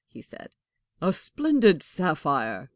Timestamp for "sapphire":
1.83-2.69